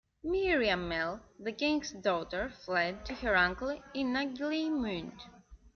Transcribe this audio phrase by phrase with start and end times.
[0.25, 5.13] Miriamele, the king's daughter, fled to her uncle in Naglimund.